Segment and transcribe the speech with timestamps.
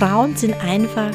[0.00, 1.14] Frauen sind einfach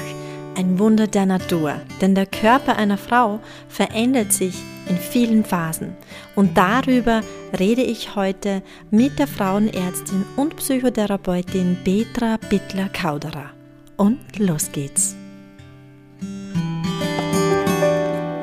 [0.56, 4.54] ein Wunder der Natur, denn der Körper einer Frau verändert sich
[4.88, 5.96] in vielen Phasen.
[6.36, 7.22] Und darüber
[7.60, 8.62] rede ich heute
[8.92, 13.50] mit der Frauenärztin und Psychotherapeutin Petra Bittler-Kauderer.
[13.98, 15.16] Und los geht's.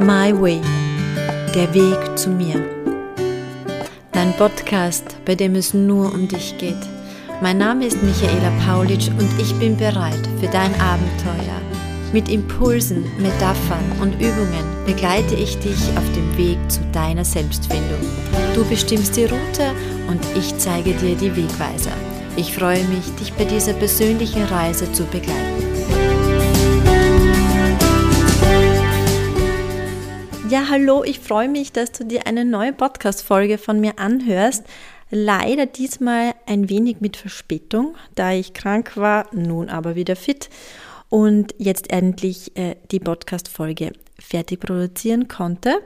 [0.01, 0.61] My Way,
[1.55, 2.61] der Weg zu mir.
[4.11, 6.92] Dein Podcast, bei dem es nur um dich geht.
[7.43, 11.61] Mein Name ist Michaela Paulitsch und ich bin bereit für dein Abenteuer
[12.13, 17.99] mit Impulsen, Metaphern und Übungen begleite ich dich auf dem Weg zu deiner Selbstfindung.
[18.55, 19.73] Du bestimmst die Route
[20.09, 21.91] und ich zeige dir die Wegweiser.
[22.37, 25.63] Ich freue mich, dich bei dieser persönlichen Reise zu begleiten.
[30.49, 34.65] Ja, hallo, ich freue mich, dass du dir eine neue Podcast-Folge von mir anhörst.
[35.15, 40.49] Leider diesmal ein wenig mit Verspätung, da ich krank war, nun aber wieder fit
[41.11, 45.83] und jetzt endlich äh, die Podcast-Folge fertig produzieren konnte.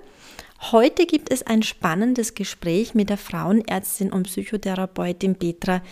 [0.71, 5.83] Heute gibt es ein spannendes Gespräch mit der Frauenärztin und Psychotherapeutin Petra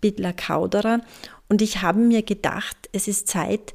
[0.00, 1.00] Bittler-Kauderer
[1.48, 3.74] und ich habe mir gedacht, es ist Zeit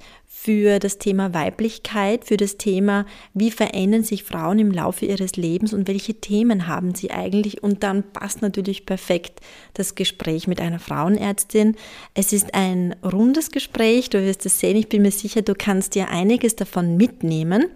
[0.49, 3.05] für das Thema Weiblichkeit, für das Thema,
[3.35, 7.61] wie verändern sich Frauen im Laufe ihres Lebens und welche Themen haben sie eigentlich.
[7.61, 9.41] Und dann passt natürlich perfekt
[9.75, 11.75] das Gespräch mit einer Frauenärztin.
[12.15, 15.93] Es ist ein rundes Gespräch, du wirst es sehen, ich bin mir sicher, du kannst
[15.93, 17.67] dir einiges davon mitnehmen.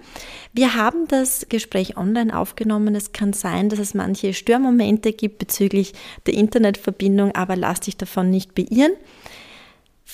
[0.51, 2.95] Wir haben das Gespräch online aufgenommen.
[2.95, 5.93] Es kann sein, dass es manche Störmomente gibt bezüglich
[6.25, 8.93] der Internetverbindung, aber lass dich davon nicht beirren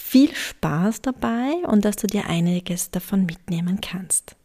[0.09, 4.35] viel Spaß dabei und dass du dir einiges davon mitnehmen kannst.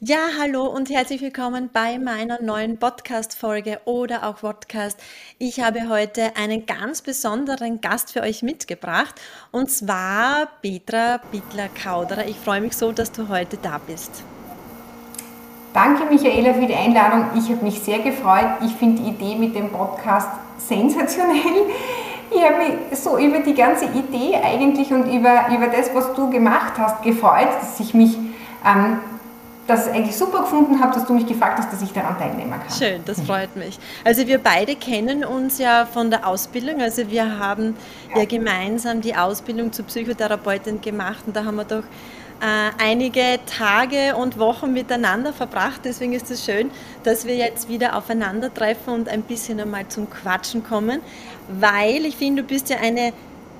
[0.00, 4.98] Ja, hallo und herzlich willkommen bei meiner neuen Podcast-Folge oder auch Podcast.
[5.38, 9.20] Ich habe heute einen ganz besonderen Gast für euch mitgebracht
[9.52, 12.26] und zwar Petra Bittler-Kauderer.
[12.26, 14.22] Ich freue mich so, dass du heute da bist.
[15.74, 17.38] Danke, Michaela, für die Einladung.
[17.38, 18.62] Ich habe mich sehr gefreut.
[18.64, 21.74] Ich finde die Idee mit dem Podcast sensationell
[22.36, 26.30] ich habe mich so über die ganze Idee eigentlich und über, über das, was du
[26.30, 28.16] gemacht hast, gefreut, dass ich mich
[28.64, 28.98] ähm,
[29.66, 32.76] das eigentlich super gefunden habe, dass du mich gefragt hast, dass ich daran teilnehmen kann.
[32.76, 33.78] Schön, das freut mich.
[34.04, 36.80] Also wir beide kennen uns ja von der Ausbildung.
[36.80, 37.74] Also wir haben
[38.14, 41.82] ja, ja gemeinsam die Ausbildung zur Psychotherapeutin gemacht und da haben wir doch
[42.78, 45.82] einige Tage und Wochen miteinander verbracht.
[45.84, 46.70] Deswegen ist es schön,
[47.02, 51.00] dass wir jetzt wieder aufeinandertreffen und ein bisschen einmal zum Quatschen kommen,
[51.48, 53.12] weil ich finde, du bist ja eine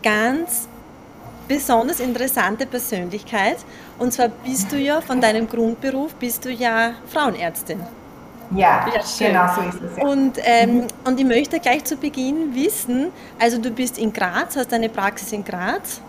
[0.02, 0.68] ganz
[1.48, 3.58] besonders interessante Persönlichkeit.
[3.98, 7.80] Und zwar bist du ja von deinem Grundberuf, bist du ja Frauenärztin.
[8.54, 9.96] Ja, ja genau so ist es.
[9.96, 10.04] Ja.
[10.04, 10.86] Und, ähm, mhm.
[11.04, 13.08] und ich möchte gleich zu Beginn wissen,
[13.38, 16.00] also du bist in Graz, hast eine Praxis in Graz.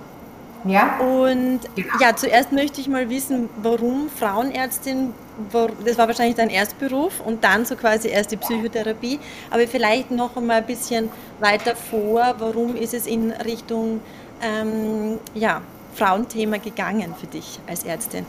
[0.68, 1.00] Ja.
[1.00, 1.94] Und genau.
[2.00, 5.14] ja, zuerst möchte ich mal wissen, warum Frauenärztin,
[5.52, 9.20] das war wahrscheinlich dein Erstberuf und dann so quasi erst die Psychotherapie,
[9.50, 14.02] aber vielleicht noch einmal ein bisschen weiter vor, warum ist es in Richtung
[14.42, 15.62] ähm, ja,
[15.96, 18.26] Frauenthema gegangen für dich als Ärztin?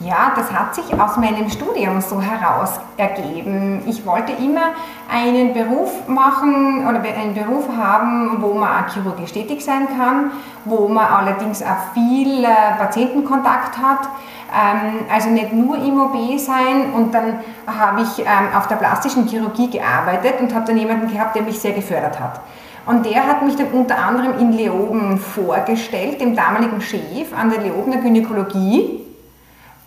[0.00, 3.82] Ja, das hat sich aus meinem Studium so heraus ergeben.
[3.84, 4.74] Ich wollte immer
[5.12, 10.30] einen Beruf machen oder einen Beruf haben, wo man auch chirurgisch tätig sein kann,
[10.64, 14.08] wo man allerdings auch viel äh, Patientenkontakt hat.
[14.54, 16.92] Ähm, also nicht nur im OB sein.
[16.94, 21.34] Und dann habe ich ähm, auf der plastischen Chirurgie gearbeitet und habe dann jemanden gehabt,
[21.34, 22.40] der mich sehr gefördert hat.
[22.86, 27.62] Und der hat mich dann unter anderem in Leoben vorgestellt, dem damaligen Chef an der
[27.62, 29.07] Leobener Gynäkologie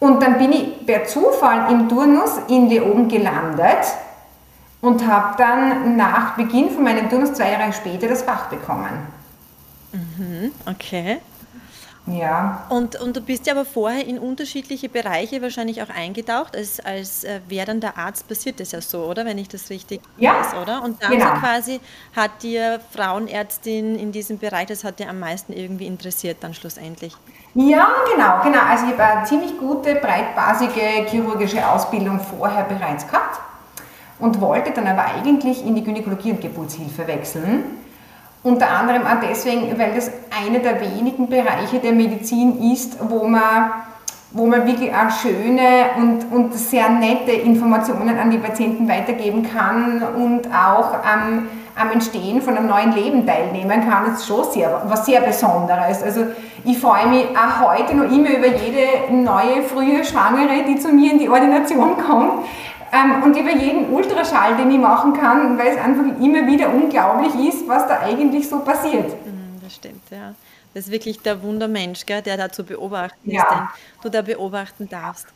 [0.02, 3.86] und dann bin ich per Zufall im Turnus in Leoben gelandet
[4.82, 8.90] und habe dann nach Beginn von meinem Turnus zwei Jahre später das Fach bekommen.
[9.94, 11.20] Mhm, okay.
[12.08, 12.66] Ja.
[12.70, 16.56] Und, und du bist ja aber vorher in unterschiedliche Bereiche wahrscheinlich auch eingetaucht.
[16.56, 19.24] Als, als äh, werdender Arzt passiert das ja so, oder?
[19.24, 20.84] Wenn ich das richtig ja, weiß, oder?
[20.84, 21.36] Und dann genau.
[21.36, 21.80] so quasi
[22.16, 27.16] hat dir Frauenärztin in diesem Bereich, das hat dir am meisten irgendwie interessiert dann schlussendlich.
[27.54, 28.64] Ja, genau, genau.
[28.68, 33.40] Also ich habe eine ziemlich gute, breitbasige chirurgische Ausbildung vorher bereits gehabt
[34.18, 37.64] und wollte dann aber eigentlich in die Gynäkologie und Geburtshilfe wechseln.
[38.44, 40.10] Unter anderem auch deswegen, weil das
[40.44, 43.72] einer der wenigen Bereiche der Medizin ist, wo man,
[44.32, 50.02] wo man wirklich auch schöne und, und sehr nette Informationen an die Patienten weitergeben kann
[50.16, 54.06] und auch am, am Entstehen von einem neuen Leben teilnehmen kann.
[54.08, 56.02] Das ist schon sehr, was sehr Besonderes.
[56.02, 56.26] Also
[56.66, 61.12] ich freue mich auch heute noch immer über jede neue frühe Schwangere, die zu mir
[61.12, 62.46] in die Ordination kommt.
[62.94, 67.34] Ähm, und über jeden Ultraschall, den ich machen kann, weil es einfach immer wieder unglaublich
[67.48, 69.10] ist, was da eigentlich so passiert.
[69.26, 70.34] Mhm, das stimmt, ja.
[70.74, 73.42] Das ist wirklich der Wundermensch, gell, der da zu beobachten ja.
[73.42, 73.68] ist, den
[74.04, 75.28] du da beobachten darfst.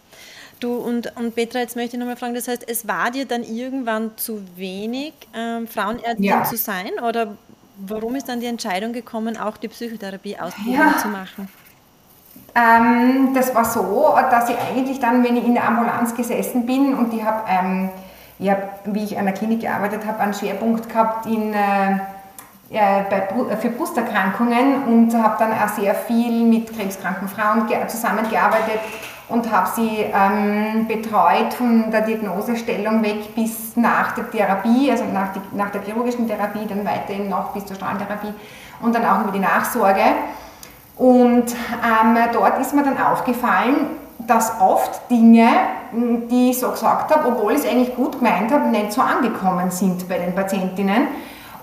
[0.59, 3.43] Du und, und Petra, jetzt möchte ich nochmal fragen, das heißt, es war dir dann
[3.43, 6.43] irgendwann zu wenig, ähm, Frauenärztin ja.
[6.43, 6.91] zu sein?
[7.05, 7.37] Oder
[7.77, 10.97] warum ist dann die Entscheidung gekommen, auch die Psychotherapie-Ausbildung ja.
[10.97, 11.49] zu machen?
[12.55, 16.93] Ähm, das war so, dass ich eigentlich dann, wenn ich in der Ambulanz gesessen bin
[16.93, 17.89] und ich habe, ähm,
[18.39, 21.95] hab, wie ich an der Klinik gearbeitet habe, einen Schwerpunkt gehabt in, äh,
[22.71, 28.79] äh bei, für Brusterkrankungen und habe dann auch sehr viel mit krebskranken Frauen zusammengearbeitet
[29.27, 35.33] und habe sie ähm, betreut von der Diagnosestellung weg bis nach der Therapie, also nach,
[35.33, 38.33] die, nach der chirurgischen Therapie, dann weiterhin noch bis zur Strahlentherapie
[38.81, 40.03] und dann auch über die Nachsorge.
[40.97, 43.87] Und ähm, dort ist mir dann aufgefallen,
[44.19, 45.47] dass oft Dinge,
[45.91, 49.69] die ich so gesagt habe, obwohl ich es eigentlich gut gemeint habe, nicht so angekommen
[49.71, 51.07] sind bei den Patientinnen.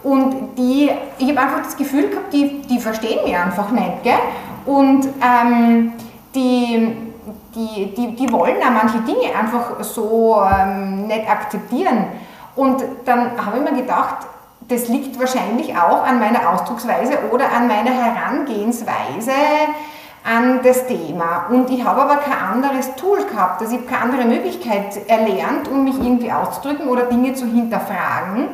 [0.02, 4.02] Und die, ich habe einfach das Gefühl gehabt, die, die verstehen mich einfach nicht.
[4.02, 4.18] Gell?
[4.66, 5.92] Und ähm,
[6.34, 6.96] die,
[7.54, 12.06] die, die, die wollen auch manche Dinge einfach so ähm, nicht akzeptieren.
[12.54, 14.26] Und dann habe ich mir gedacht,
[14.72, 19.32] das liegt wahrscheinlich auch an meiner Ausdrucksweise oder an meiner Herangehensweise
[20.24, 21.46] an das Thema.
[21.50, 25.68] Und ich habe aber kein anderes Tool gehabt, also ich habe keine andere Möglichkeit erlernt,
[25.68, 28.48] um mich irgendwie auszudrücken oder Dinge zu hinterfragen.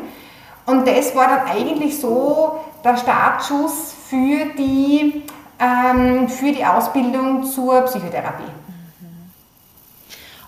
[0.67, 5.23] Und das war dann eigentlich so der Startschuss für die,
[5.59, 8.50] ähm, für die Ausbildung zur Psychotherapie.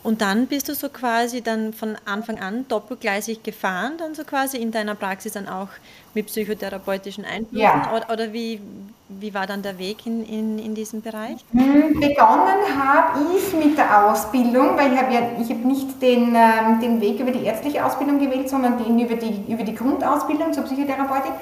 [0.03, 4.57] Und dann bist du so quasi dann von Anfang an doppelgleisig gefahren, dann so quasi
[4.57, 5.69] in deiner Praxis dann auch
[6.15, 7.59] mit psychotherapeutischen Einflüssen?
[7.59, 7.93] Ja.
[7.95, 8.61] Oder, oder wie,
[9.09, 11.45] wie war dann der Weg in, in, in diesem Bereich?
[11.53, 16.35] Hm, begonnen habe ich mit der Ausbildung, weil ich habe ja, ich habe nicht den,
[16.35, 20.55] ähm, den Weg über die ärztliche Ausbildung gewählt, sondern den über die, über die Grundausbildung
[20.55, 21.33] zur Psychotherapeutik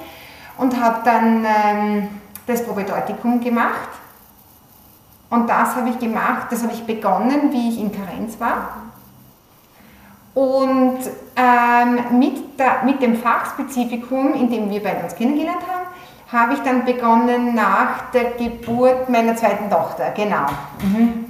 [0.57, 2.09] und habe dann ähm,
[2.45, 3.89] das Probedeutikum gemacht
[5.29, 8.83] und das habe ich gemacht, das habe ich begonnen, wie ich in Karenz war.
[10.33, 10.99] Und
[11.35, 15.87] ähm, mit, der, mit dem Fachspezifikum, in dem wir beide uns kennengelernt haben,
[16.31, 20.45] habe ich dann begonnen nach der Geburt meiner zweiten Tochter, genau.
[20.81, 21.25] Mhm.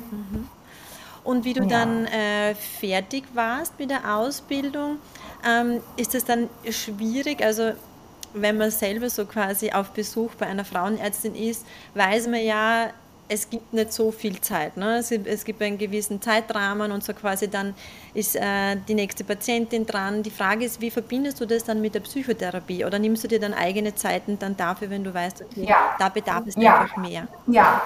[1.24, 1.70] Und wie du ja.
[1.70, 4.98] dann äh, fertig warst mit der Ausbildung,
[5.48, 7.72] ähm, ist es dann schwierig, also
[8.34, 12.90] wenn man selber so quasi auf Besuch bei einer Frauenärztin ist, weiß man ja,
[13.30, 14.76] es gibt nicht so viel Zeit.
[14.76, 14.98] Ne?
[14.98, 17.76] Es, es, gibt einen gewissen Zeitrahmen und so quasi dann
[18.16, 20.24] ist äh, die nächste Patientin dran.
[20.24, 23.40] Die Frage ist, wie verbindest du das dann mit der Psychotherapie oder nimmst du dir
[23.40, 25.96] dann eigene Zeiten dann dafür, wenn du weißt, okay, ja.
[26.00, 26.82] da bedarf es ja.
[26.82, 27.28] einfach mehr?
[27.48, 27.82] Ja,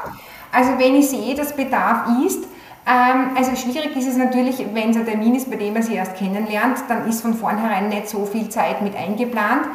[0.51, 2.45] also wenn ich sehe, dass Bedarf ist,
[2.85, 5.95] ähm, also schwierig ist es natürlich, wenn es ein Termin ist, bei dem man sie
[5.95, 9.67] erst kennenlernt, dann ist von vornherein nicht so viel Zeit mit eingeplant.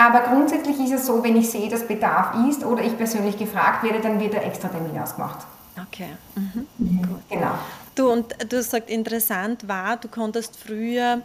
[0.00, 3.82] Aber grundsätzlich ist es so, wenn ich sehe, dass Bedarf ist oder ich persönlich gefragt
[3.84, 5.46] werde, dann wird der extra Termin ausgemacht.
[5.88, 6.08] Okay.
[6.34, 6.66] Mhm.
[6.78, 7.18] Mhm.
[7.28, 7.52] Genau.
[7.94, 11.20] Du, und du hast gesagt, interessant war, du konntest früher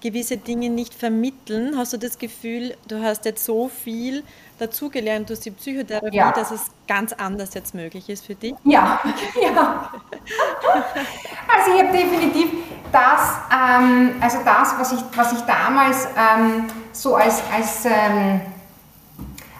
[0.00, 1.76] gewisse Dinge nicht vermitteln.
[1.76, 4.22] Hast du das Gefühl, du hast jetzt so viel
[4.60, 6.30] dazugelernt durch die Psychotherapie, ja.
[6.30, 8.54] dass es ganz anders jetzt möglich ist für dich?
[8.62, 9.00] Ja,
[9.42, 9.92] ja.
[11.52, 12.50] Also ich habe definitiv
[12.92, 18.40] das, ähm, also das, was ich, was ich damals ähm, so als, als, ähm,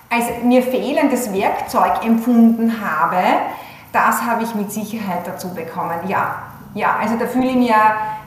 [0.09, 3.23] als mir fehlendes Werkzeug empfunden habe,
[3.93, 5.99] das habe ich mit Sicherheit dazu bekommen.
[6.07, 6.43] Ja,
[6.75, 7.75] ja also da fühle ich mich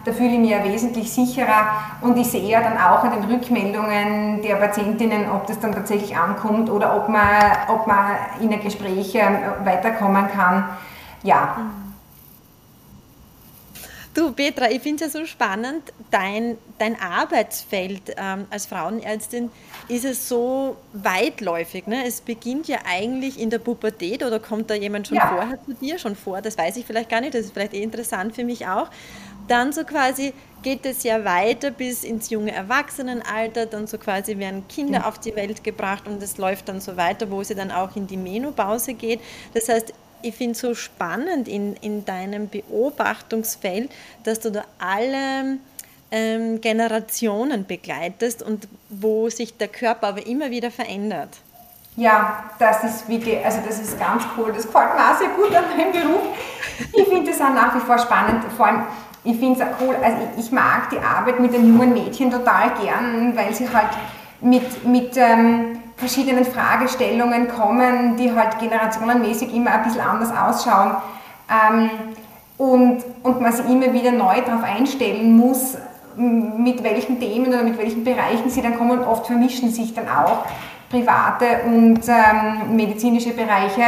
[0.06, 3.24] da fühle ich mich ja wesentlich sicherer und ich sehe ja dann auch an den
[3.24, 7.26] Rückmeldungen der Patientinnen, ob das dann tatsächlich ankommt oder ob man,
[7.70, 8.08] ob man
[8.42, 10.66] in ein Gespräch ähm, weiterkommen kann.
[11.24, 11.56] Ja.
[14.14, 19.50] Du, Petra, ich finde es ja so spannend, dein, dein Arbeitsfeld ähm, als Frauenärztin
[19.88, 21.88] ist es so weitläufig.
[21.88, 22.06] Ne?
[22.06, 25.28] Es beginnt ja eigentlich in der Pubertät oder kommt da jemand schon ja.
[25.28, 27.82] vorher zu dir, schon vor, das weiß ich vielleicht gar nicht, das ist vielleicht eh
[27.82, 28.90] interessant für mich auch
[29.48, 34.66] dann so quasi geht es ja weiter bis ins junge Erwachsenenalter, dann so quasi werden
[34.70, 37.96] Kinder auf die Welt gebracht und es läuft dann so weiter, wo sie dann auch
[37.98, 39.20] in die Menopause geht.
[39.54, 43.92] Das heißt, ich finde so spannend in, in deinem Beobachtungsfeld,
[44.24, 45.58] dass du da alle
[46.12, 51.30] ähm, Generationen begleitest und wo sich der Körper aber immer wieder verändert.
[51.96, 54.52] Ja, das ist wirklich, also das ist ganz cool.
[54.56, 56.22] Das gefällt mir auch sehr gut an meinem Beruf.
[56.92, 58.84] Ich finde es auch nach wie vor spannend, vor allem
[59.26, 62.30] ich finde es auch cool, also ich, ich, mag die Arbeit mit den jungen Mädchen
[62.30, 63.92] total gern, weil sie halt
[64.42, 70.98] mit, mit ähm, verschiedenen Fragestellungen kommen, die halt generationenmäßig immer ein bisschen anders ausschauen
[71.50, 71.90] ähm,
[72.58, 75.78] und, und man sich immer wieder neu darauf einstellen muss,
[76.16, 79.00] mit welchen Themen oder mit welchen Bereichen sie dann kommen.
[79.00, 80.46] Oft vermischen sich dann auch
[80.90, 83.84] private und ähm, medizinische Bereiche.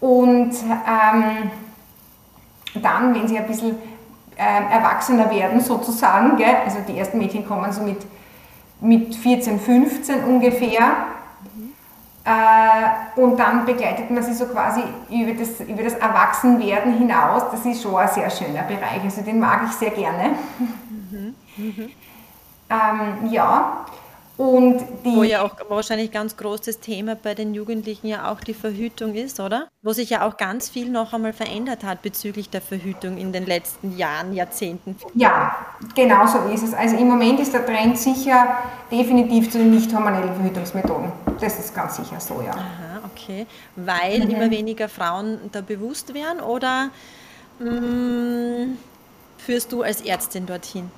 [0.00, 1.50] Und ähm,
[2.80, 3.76] dann, wenn sie ein bisschen
[4.36, 6.56] äh, erwachsener werden sozusagen, gell?
[6.64, 7.98] also die ersten Mädchen kommen so mit,
[8.80, 11.06] mit 14, 15 ungefähr,
[11.54, 11.72] mhm.
[12.24, 17.42] äh, und dann begleitet man sie so quasi über das, über das Erwachsenwerden hinaus.
[17.50, 20.30] Das ist schon ein sehr schöner Bereich, also den mag ich sehr gerne.
[20.58, 21.34] Mhm.
[21.56, 21.90] Mhm.
[22.70, 23.84] Ähm, ja,
[24.38, 28.54] und die Wo ja auch wahrscheinlich ganz großes Thema bei den Jugendlichen ja auch die
[28.54, 29.66] Verhütung ist, oder?
[29.82, 33.46] Wo sich ja auch ganz viel noch einmal verändert hat bezüglich der Verhütung in den
[33.46, 34.94] letzten Jahren, Jahrzehnten.
[35.14, 35.56] Ja,
[35.96, 36.72] genau so ist es.
[36.72, 38.58] Also im Moment ist der Trend sicher
[38.92, 41.10] definitiv zu den nicht hormonellen Verhütungsmethoden.
[41.40, 42.52] Das ist ganz sicher so, ja.
[42.52, 43.44] Aha, okay.
[43.74, 44.30] Weil mhm.
[44.30, 46.90] immer weniger Frauen da bewusst werden oder
[47.58, 48.78] mh, mm,
[49.36, 50.92] führst du als Ärztin dorthin?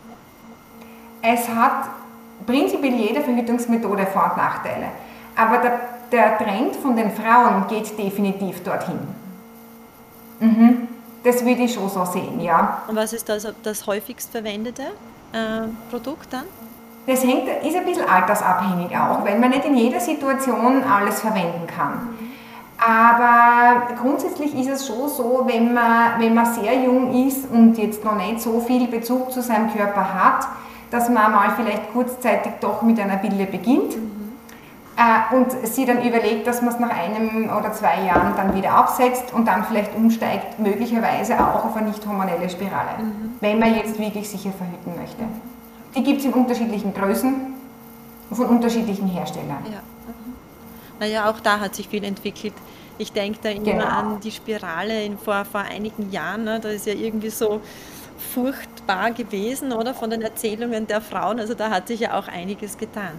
[1.22, 1.88] Es hat
[2.50, 4.86] prinzipiell jede Verhütungsmethode Vor- und Nachteile.
[5.36, 5.80] Aber der,
[6.12, 8.98] der Trend von den Frauen geht definitiv dorthin.
[10.40, 10.88] Mhm.
[11.22, 12.82] Das würde ich schon so sehen, ja.
[12.88, 14.82] Und was ist das, das häufigst verwendete
[15.32, 16.44] äh, Produkt dann?
[17.06, 21.66] Das hängt, ist ein bisschen altersabhängig auch, weil man nicht in jeder Situation alles verwenden
[21.66, 22.16] kann.
[22.78, 28.02] Aber grundsätzlich ist es schon so, wenn man, wenn man sehr jung ist und jetzt
[28.04, 30.46] noch nicht so viel Bezug zu seinem Körper hat,
[30.90, 34.32] dass man mal vielleicht kurzzeitig doch mit einer Pille beginnt mhm.
[34.96, 38.72] äh, und sie dann überlegt, dass man es nach einem oder zwei Jahren dann wieder
[38.72, 43.34] absetzt und dann vielleicht umsteigt, möglicherweise auch auf eine nicht hormonelle Spirale, mhm.
[43.40, 45.22] wenn man jetzt wirklich sicher verhüten möchte.
[45.94, 47.54] Die gibt es in unterschiedlichen Größen
[48.32, 49.64] von unterschiedlichen Herstellern.
[49.64, 49.78] Ja.
[49.78, 50.34] Mhm.
[50.98, 52.54] Naja, auch da hat sich viel entwickelt.
[52.98, 53.86] Ich denke da immer genau.
[53.86, 56.44] an die Spirale in, vor, vor einigen Jahren.
[56.44, 56.60] Ne?
[56.60, 57.62] Da ist ja irgendwie so
[58.34, 59.94] furchtbar gewesen, oder?
[59.94, 61.40] Von den Erzählungen der Frauen.
[61.40, 63.12] Also da hat sich ja auch einiges getan.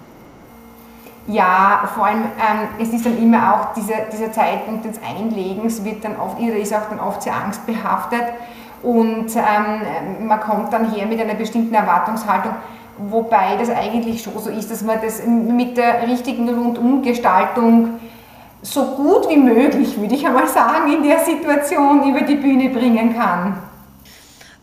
[1.27, 6.03] Ja, vor allem, ähm, es ist dann immer auch dieser, dieser Zeitpunkt des Einlegens, wird
[6.03, 8.24] dann oft, ist auch dann oft sehr angstbehaftet
[8.82, 12.53] und ähm, man kommt dann her mit einer bestimmten Erwartungshaltung,
[12.98, 18.00] wobei das eigentlich schon so ist, dass man das mit der richtigen Rundumgestaltung
[18.63, 23.15] so gut wie möglich, würde ich einmal sagen, in der Situation über die Bühne bringen
[23.15, 23.58] kann.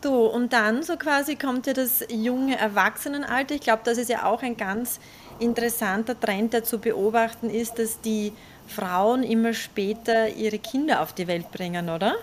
[0.00, 3.56] Du, und dann so quasi kommt ja das junge Erwachsenenalter.
[3.56, 5.00] Ich glaube, das ist ja auch ein ganz
[5.40, 8.32] interessanter Trend, der zu beobachten ist, dass die
[8.68, 12.14] Frauen immer später ihre Kinder auf die Welt bringen, oder?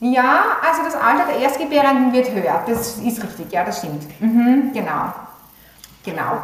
[0.00, 2.62] Ja, also das Alter der Erstgebärenden wird höher.
[2.66, 4.02] Das ist richtig, ja, das stimmt.
[4.20, 5.14] Mhm, genau.
[6.04, 6.42] Genau.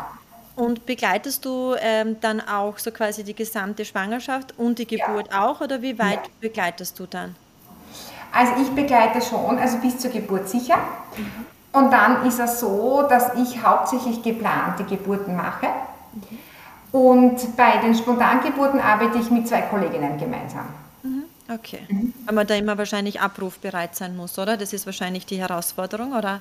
[0.57, 5.47] Und begleitest du ähm, dann auch so quasi die gesamte Schwangerschaft und die Geburt ja.
[5.47, 6.33] auch oder wie weit ja.
[6.41, 7.35] begleitest du dann?
[8.33, 10.77] Also ich begleite schon, also bis zur Geburt sicher.
[11.17, 11.47] Mhm.
[11.73, 15.67] Und dann ist es so, dass ich hauptsächlich geplante Geburten mache.
[16.13, 16.39] Mhm.
[16.93, 20.67] Und bei den Spontangeburten arbeite ich mit zwei Kolleginnen gemeinsam.
[21.03, 21.25] Mhm.
[21.53, 21.87] Okay.
[21.89, 22.13] Mhm.
[22.27, 24.57] Weil man da immer wahrscheinlich abrufbereit sein muss, oder?
[24.57, 26.41] Das ist wahrscheinlich die Herausforderung, oder?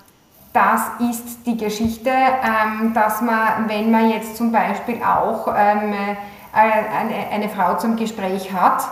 [0.54, 6.16] Das ist die Geschichte, ähm, dass man, wenn man jetzt zum Beispiel auch ähm, äh,
[6.54, 8.84] eine, eine Frau zum Gespräch hat,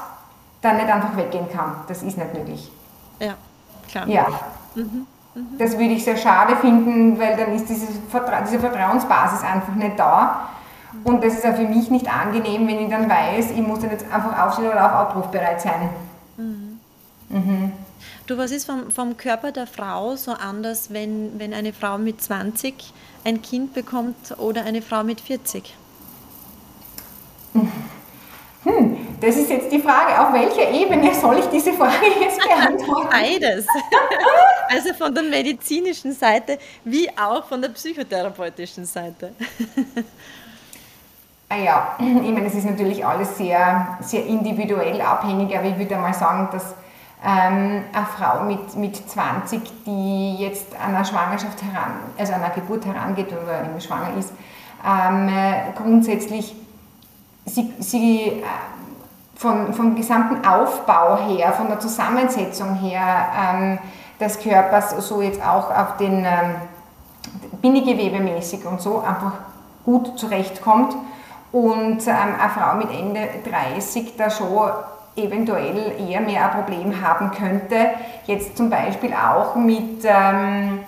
[0.61, 1.75] dann nicht einfach weggehen kann.
[1.87, 2.71] Das ist nicht möglich.
[3.19, 3.35] Ja,
[3.89, 4.07] klar.
[4.07, 4.27] Ja.
[4.75, 5.07] Mhm.
[5.35, 5.57] Mhm.
[5.57, 9.97] Das würde ich sehr schade finden, weil dann ist diese, Vertra diese Vertrauensbasis einfach nicht
[9.97, 10.49] da.
[11.03, 13.91] Und das ist auch für mich nicht angenehm, wenn ich dann weiß, ich muss dann
[13.91, 15.89] jetzt einfach aufstehen oder auf abrufbereit sein.
[16.37, 16.79] Mhm.
[17.29, 17.71] Mhm.
[18.25, 22.21] Du, was ist vom, vom Körper der Frau so anders, wenn, wenn eine Frau mit
[22.21, 25.75] 20 ein Kind bekommt oder eine Frau mit 40?
[28.69, 33.09] Hm, das ist jetzt die Frage, auf welcher Ebene soll ich diese Frage jetzt beantworten?
[33.09, 33.65] Beides.
[34.71, 39.33] Also von der medizinischen Seite wie auch von der psychotherapeutischen Seite.
[41.49, 45.95] Ah ja, ich meine, es ist natürlich alles sehr, sehr individuell abhängig, aber ich würde
[45.95, 46.75] mal sagen, dass
[47.25, 52.53] ähm, eine Frau mit, mit 20, die jetzt an einer Schwangerschaft heran, also an einer
[52.53, 54.31] Geburt herangeht oder schwanger ist,
[54.85, 55.31] ähm,
[55.75, 56.53] grundsätzlich
[57.45, 58.43] sie, sie
[59.35, 63.79] von, vom gesamten Aufbau her, von der Zusammensetzung her ähm,
[64.19, 66.55] des Körpers, so jetzt auch auf den ähm,
[67.61, 69.33] Bindegewebemäßig und so einfach
[69.85, 70.93] gut zurechtkommt
[71.51, 74.71] und ähm, eine Frau mit Ende 30 da schon
[75.15, 77.91] eventuell eher mehr ein Problem haben könnte,
[78.25, 80.79] jetzt zum Beispiel auch mit ähm,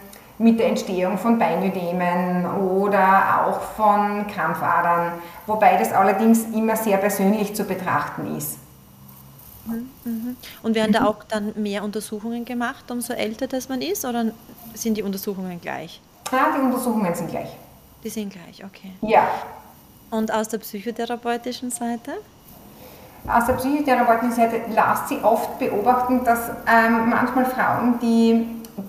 [0.42, 5.14] mit der Entstehung von Beinödemen oder auch von Krampfadern,
[5.46, 8.58] wobei das allerdings immer sehr persönlich zu betrachten ist.
[9.66, 10.38] Mhm, mhm.
[10.64, 14.32] Und werden da auch dann mehr Untersuchungen gemacht, umso älter das man ist, oder
[14.74, 16.02] sind die Untersuchungen gleich?
[16.32, 17.50] Ja, die Untersuchungen sind gleich.
[18.04, 18.94] Die sind gleich, okay.
[19.02, 19.28] Ja.
[20.10, 22.14] Und aus der psychotherapeutischen Seite?
[23.28, 28.46] Aus der psychotherapeutischen Seite lasst sie oft beobachten, dass ähm, manchmal Frauen, die,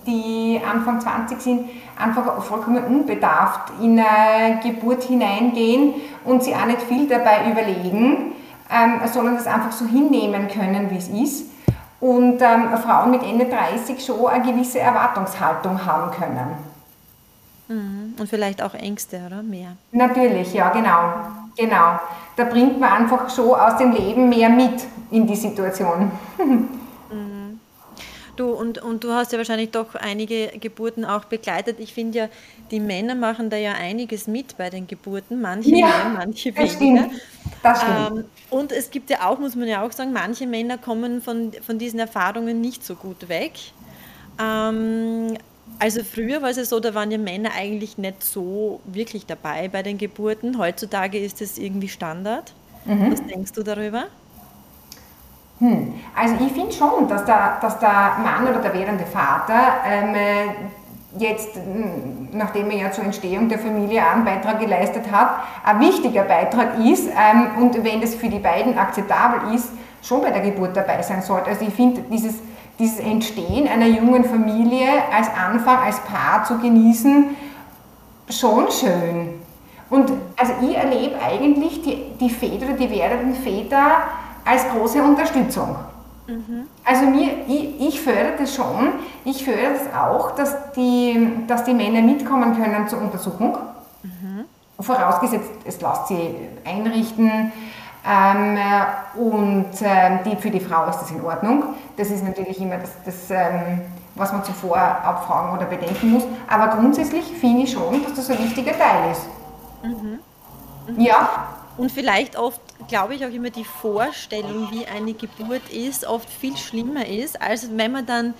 [0.07, 6.83] die Anfang 20 sind, einfach vollkommen unbedarft in eine Geburt hineingehen und sie auch nicht
[6.83, 8.33] viel dabei überlegen,
[8.71, 11.47] ähm, sondern das einfach so hinnehmen können, wie es ist.
[12.01, 16.57] Und ähm, Frauen mit Ende 30 schon eine gewisse Erwartungshaltung haben können.
[17.69, 18.15] Mhm.
[18.19, 19.43] Und vielleicht auch Ängste, oder?
[19.43, 19.77] Mehr.
[19.93, 21.13] Natürlich, ja, genau.
[21.57, 22.01] Genau.
[22.35, 26.11] Da bringt man einfach schon aus dem Leben mehr mit in die Situation.
[28.43, 31.79] Du, und, und du hast ja wahrscheinlich doch einige Geburten auch begleitet.
[31.79, 32.29] Ich finde ja,
[32.73, 36.81] die Männer machen da ja einiges mit bei den Geburten, manche ja, mehr, manche das
[36.81, 37.05] weniger.
[37.05, 37.23] Stimmt.
[37.63, 38.19] Das stimmt.
[38.19, 41.53] Ähm, und es gibt ja auch, muss man ja auch sagen, manche Männer kommen von,
[41.65, 43.53] von diesen Erfahrungen nicht so gut weg.
[44.41, 45.39] Ähm,
[45.79, 49.69] also früher war es ja so, da waren ja Männer eigentlich nicht so wirklich dabei
[49.69, 50.59] bei den Geburten.
[50.59, 52.53] Heutzutage ist es irgendwie Standard.
[52.87, 53.13] Mhm.
[53.13, 54.07] Was denkst du darüber?
[55.63, 55.95] Hm.
[56.17, 60.17] Also ich finde schon, dass der, dass der Mann oder der werdende Vater ähm,
[61.17, 66.25] jetzt, hm, nachdem er ja zur Entstehung der Familie einen Beitrag geleistet hat, ein wichtiger
[66.25, 69.69] Beitrag ist ähm, und wenn das für die beiden akzeptabel ist,
[70.03, 71.51] schon bei der Geburt dabei sein sollte.
[71.51, 72.35] Also ich finde dieses
[72.81, 77.37] dieses Entstehen einer jungen Familie als Anfang, als Paar zu genießen,
[78.29, 79.41] schon schön.
[79.89, 84.05] Und also ich erlebe eigentlich die, die Väter oder die werdenden Väter
[84.45, 85.77] als große Unterstützung.
[86.27, 86.67] Mhm.
[86.85, 88.93] Also mir, ich, ich fördere das schon.
[89.25, 93.59] Ich fördere das auch, dass die, dass die Männer mitkommen können zur Untersuchung.
[94.03, 94.45] Mhm.
[94.81, 96.35] Vorausgesetzt, es lässt sie
[96.65, 97.53] einrichten.
[98.05, 98.59] Ähm,
[99.15, 101.63] und ähm, die, für die Frau ist das in Ordnung.
[101.97, 103.83] Das ist natürlich immer das, das ähm,
[104.15, 106.25] was man zuvor abfragen oder bedenken muss.
[106.49, 109.27] Aber grundsätzlich finde ich schon, dass das ein wichtiger Teil ist.
[109.83, 110.19] Mhm.
[110.89, 111.01] Mhm.
[111.01, 111.29] Ja.
[111.77, 116.57] Und vielleicht oft, glaube ich, auch immer die Vorstellung, wie eine Geburt ist, oft viel
[116.57, 118.35] schlimmer ist, als wenn man dann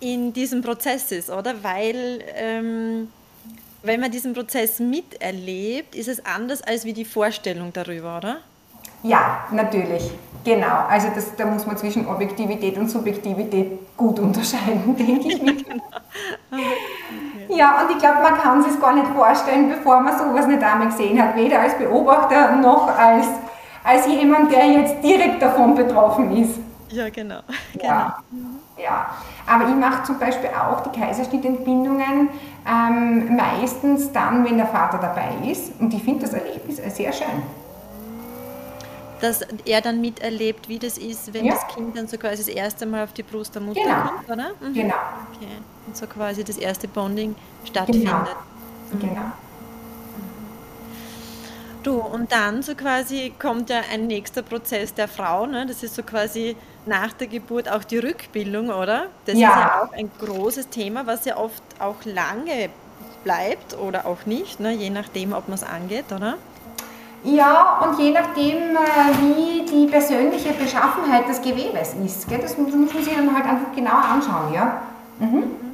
[0.00, 1.62] in diesem Prozess ist, oder?
[1.62, 3.08] Weil ähm,
[3.82, 8.38] wenn man diesen Prozess miterlebt, ist es anders als wie die Vorstellung darüber, oder?
[9.02, 10.10] Ja, natürlich.
[10.44, 10.86] Genau.
[10.88, 15.56] Also das, da muss man zwischen Objektivität und Subjektivität gut unterscheiden, denke ich mir.
[17.48, 20.88] Ja, und ich glaube, man kann sich gar nicht vorstellen, bevor man sowas nicht einmal
[20.88, 23.26] gesehen hat, weder als Beobachter noch als,
[23.84, 26.58] als jemand, der jetzt direkt davon betroffen ist.
[26.90, 27.40] Ja, genau.
[27.82, 28.18] Ja.
[28.30, 28.48] genau.
[28.80, 29.06] Ja,
[29.46, 32.28] aber ich mache zum Beispiel auch die Kaiserschnittentbindungen
[32.64, 35.72] ähm, meistens dann, wenn der Vater dabei ist.
[35.80, 37.42] Und ich finde das Erlebnis sehr schön
[39.20, 41.54] dass er dann miterlebt, wie das ist, wenn ja.
[41.54, 44.02] das Kind dann so quasi das erste Mal auf die Brust der Mutter genau.
[44.02, 44.50] kommt, oder?
[44.60, 44.74] Mhm.
[44.74, 44.94] Genau.
[45.34, 45.48] Okay.
[45.86, 48.08] Und so quasi das erste Bonding stattfindet.
[48.10, 48.26] Genau.
[48.92, 49.00] Mhm.
[49.00, 49.32] genau.
[51.82, 55.64] Du, und dann so quasi kommt ja ein nächster Prozess der Frau, ne?
[55.64, 59.06] das ist so quasi nach der Geburt auch die Rückbildung, oder?
[59.26, 59.48] Das ja.
[59.48, 62.68] ist ja auch ein großes Thema, was ja oft auch lange
[63.24, 64.72] bleibt oder auch nicht, ne?
[64.72, 66.36] je nachdem, ob man es angeht, oder?
[67.24, 72.72] Ja, und je nachdem, äh, wie die persönliche Beschaffenheit des Gewebes ist, gell, das muss
[72.72, 74.52] man sich dann halt einfach genauer anschauen.
[74.54, 74.82] Ja?
[75.18, 75.26] Mhm.
[75.26, 75.68] mhm.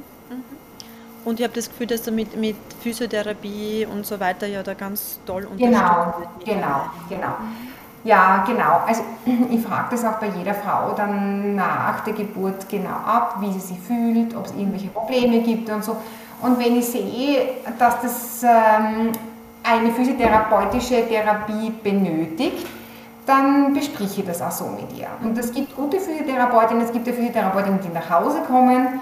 [1.23, 4.75] Und ich habe das Gefühl, dass du mit, mit Physiotherapie und so weiter ja da
[4.75, 6.13] ganz toll Genau,
[6.45, 7.33] genau, genau.
[8.03, 8.83] Ja, genau.
[8.85, 9.01] Also
[9.49, 13.59] ich frage das auch bei jeder Frau dann nach der Geburt genau ab, wie sie
[13.59, 15.97] sich fühlt, ob es irgendwelche Probleme gibt und so.
[16.41, 19.11] Und wenn ich sehe, dass das ähm,
[19.65, 22.65] eine physiotherapeutische Therapie benötigt,
[23.25, 25.07] dann bespreche ich das auch so mit ihr.
[25.23, 28.99] Und es gibt gute Physiotherapeutinnen, es gibt ja Physiotherapeutinnen, die nach Hause kommen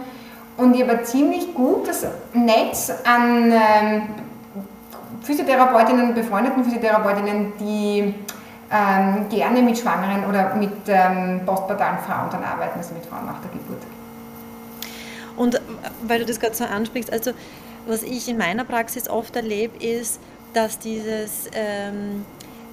[0.56, 4.04] und ich habe ein ziemlich gutes Netz an ähm,
[5.24, 8.14] Physiotherapeutinnen, befreundeten Physiotherapeutinnen, die
[8.72, 13.40] ähm, gerne mit Schwangeren oder mit ähm, postpartalen Frauen dann arbeiten, also mit Frauen nach
[13.42, 13.82] der Geburt.
[15.36, 15.60] Und äh,
[16.04, 17.32] weil du das gerade so ansprichst, also
[17.88, 20.20] was ich in meiner Praxis oft erlebe, ist,
[20.54, 22.26] dass dieses, ähm,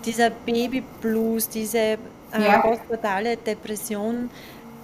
[0.04, 1.98] dieser Babyblues, diese äh,
[2.38, 2.60] ja.
[2.60, 4.30] postpartale Depression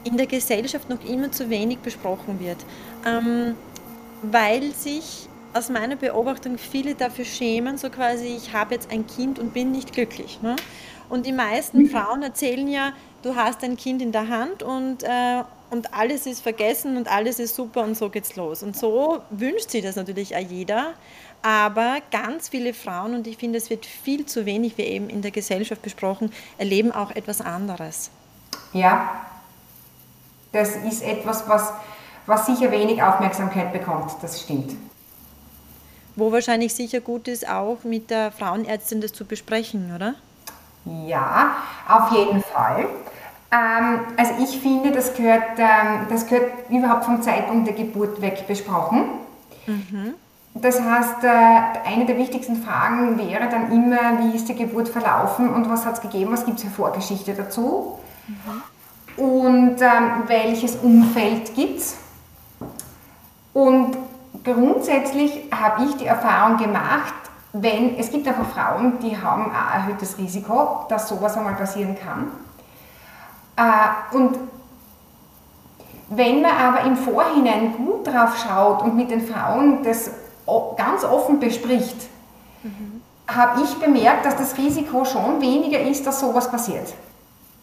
[0.05, 2.59] in der Gesellschaft noch immer zu wenig besprochen wird,
[3.05, 3.55] ähm,
[4.23, 9.39] weil sich aus meiner Beobachtung viele dafür schämen, so quasi, ich habe jetzt ein Kind
[9.39, 10.41] und bin nicht glücklich.
[10.43, 10.55] Ne?
[11.09, 11.91] Und die meisten mhm.
[11.91, 16.43] Frauen erzählen ja, du hast ein Kind in der Hand und, äh, und alles ist
[16.43, 18.63] vergessen und alles ist super und so geht's los.
[18.63, 20.95] Und so wünscht sich das natürlich auch jeder.
[21.43, 25.23] Aber ganz viele Frauen, und ich finde, es wird viel zu wenig, wie eben in
[25.23, 28.11] der Gesellschaft besprochen, erleben auch etwas anderes.
[28.73, 29.27] Ja,
[30.53, 31.73] das ist etwas, was,
[32.27, 34.75] was sicher wenig Aufmerksamkeit bekommt, das stimmt.
[36.17, 40.15] Wo wahrscheinlich sicher gut ist, auch mit der Frauenärztin das zu besprechen, oder?
[41.07, 42.89] Ja, auf jeden Fall.
[43.51, 48.47] Ähm, also ich finde, das gehört, ähm, das gehört überhaupt vom Zeitpunkt der Geburt weg
[48.47, 49.05] besprochen.
[49.67, 50.15] Mhm.
[50.55, 55.53] Das heißt, äh, eine der wichtigsten Fragen wäre dann immer, wie ist die Geburt verlaufen
[55.53, 59.23] und was hat es gegeben, was gibt es für Vorgeschichte dazu mhm.
[59.23, 61.97] und ähm, welches Umfeld gibt es.
[63.53, 63.97] Und
[64.45, 67.15] grundsätzlich habe ich die Erfahrung gemacht,
[67.53, 72.29] wenn, es gibt einfach Frauen, die haben ein erhöhtes Risiko, dass sowas einmal passieren kann.
[73.57, 74.39] Äh, und
[76.09, 80.11] wenn man aber im Vorhinein gut drauf schaut und mit den Frauen das
[80.77, 82.09] ganz offen bespricht,
[82.63, 83.03] mhm.
[83.27, 86.95] habe ich bemerkt, dass das Risiko schon weniger ist, dass sowas passiert.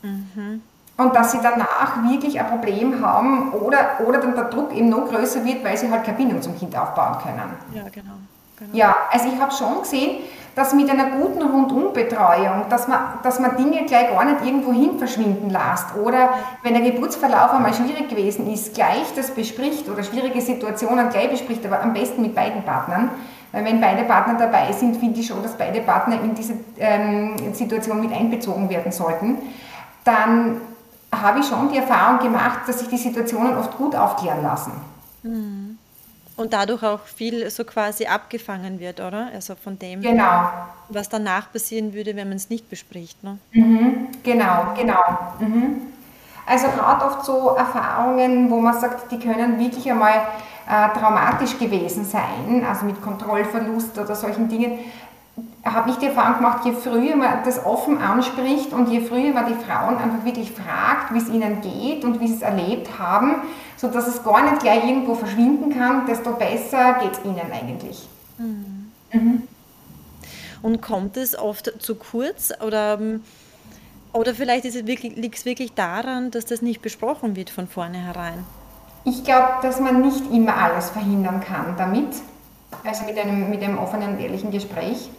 [0.01, 0.61] Mhm.
[0.95, 5.09] Und dass sie danach wirklich ein Problem haben oder, oder dann der Druck eben noch
[5.09, 7.53] größer wird, weil sie halt keine Bindung zum Kind aufbauen können.
[7.73, 8.11] Ja, genau.
[8.59, 8.73] genau.
[8.73, 10.19] Ja, also ich habe schon gesehen,
[10.55, 14.97] dass mit einer guten Rundumbetreuung, dass man, dass man Dinge gleich gar nicht irgendwo hin
[14.97, 20.41] verschwinden lässt oder wenn der Geburtsverlauf einmal schwierig gewesen ist, gleich das bespricht oder schwierige
[20.41, 23.09] Situationen gleich bespricht, aber am besten mit beiden Partnern.
[23.51, 27.35] Weil wenn beide Partner dabei sind, finde ich schon, dass beide Partner in diese ähm,
[27.53, 29.37] Situation mit einbezogen werden sollten.
[30.03, 30.59] Dann
[31.11, 34.71] habe ich schon die Erfahrung gemacht, dass sich die Situationen oft gut aufklären lassen.
[35.21, 35.62] Mhm.
[36.35, 39.29] Und dadurch auch viel so quasi abgefangen wird, oder?
[39.33, 40.49] Also von dem, genau.
[40.89, 43.23] was danach passieren würde, wenn man es nicht bespricht.
[43.23, 43.37] Ne?
[43.51, 44.07] Mhm.
[44.23, 45.01] Genau, genau.
[45.39, 45.93] Mhm.
[46.45, 50.27] Also gerade oft so Erfahrungen, wo man sagt, die können wirklich einmal
[50.67, 54.79] äh, traumatisch gewesen sein, also mit Kontrollverlust oder solchen Dingen,
[55.65, 59.47] habe ich die Erfahrung gemacht, je früher man das offen anspricht und je früher man
[59.47, 63.35] die Frauen einfach wirklich fragt, wie es ihnen geht und wie sie es erlebt haben,
[63.77, 68.07] sodass es gar nicht gleich irgendwo verschwinden kann, desto besser geht es ihnen eigentlich.
[68.37, 68.91] Mhm.
[69.13, 69.43] Mhm.
[70.61, 72.99] Und kommt es oft zu kurz oder,
[74.11, 78.45] oder vielleicht liegt es wirklich daran, dass das nicht besprochen wird von vornherein?
[79.05, 82.09] Ich glaube, dass man nicht immer alles verhindern kann damit,
[82.85, 85.09] also mit einem, mit einem offenen und ehrlichen Gespräch.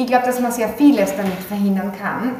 [0.00, 2.36] Ich glaube, dass man sehr vieles damit verhindern kann.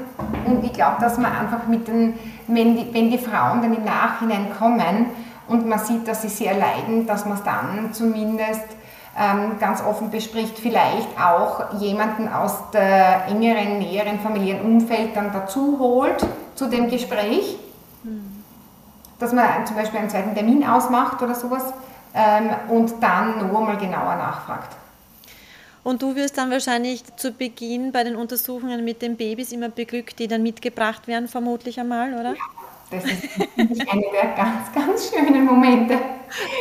[0.47, 3.85] Und ich glaube, dass man einfach mit den, wenn die, wenn die Frauen dann im
[3.85, 5.11] Nachhinein kommen
[5.47, 8.65] und man sieht, dass sie sehr leiden, dass man es dann zumindest
[9.15, 15.77] ähm, ganz offen bespricht, vielleicht auch jemanden aus der engeren, näheren familiären Umfeld dann dazu
[15.79, 17.59] holt zu dem Gespräch.
[18.05, 18.43] Mhm.
[19.19, 21.65] Dass man zum Beispiel einen zweiten Termin ausmacht oder sowas
[22.15, 24.80] ähm, und dann noch einmal genauer nachfragt.
[25.83, 30.19] Und du wirst dann wahrscheinlich zu Beginn bei den Untersuchungen mit den Babys immer beglückt,
[30.19, 32.35] die dann mitgebracht werden, vermutlich einmal, oder?
[32.35, 32.45] Ja,
[32.91, 35.99] das ist einer der ganz, ganz schönen Momente.